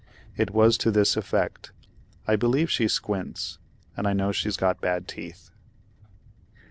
It 0.35 0.49
was 0.49 0.79
to 0.79 0.89
this 0.89 1.15
effect. 1.15 1.73
"I 2.27 2.35
believe 2.35 2.71
she 2.71 2.87
squints, 2.87 3.59
and 3.95 4.07
I 4.07 4.13
know 4.13 4.31
she's 4.31 4.57
got 4.57 4.81
bad 4.81 5.07
teeth." 5.07 5.51